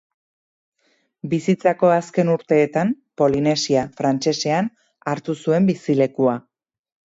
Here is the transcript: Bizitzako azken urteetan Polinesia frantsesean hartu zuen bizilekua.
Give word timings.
Bizitzako 1.33 1.91
azken 1.97 2.31
urteetan 2.37 2.95
Polinesia 3.23 3.85
frantsesean 4.01 4.73
hartu 5.15 5.39
zuen 5.47 5.71
bizilekua. 5.71 6.37